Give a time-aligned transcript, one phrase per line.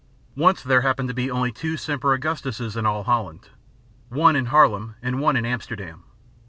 [0.35, 3.49] Once there happened to be only two Semper Augustuses in all Holland,
[4.09, 6.05] one in Haarlem and one in Amsterdam.